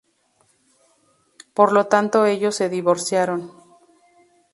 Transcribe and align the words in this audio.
Por 1.57 1.69
lo 1.75 1.83
tanto 1.93 2.25
ellos 2.33 2.55
se 2.59 2.69
divorciaron. 2.77 3.41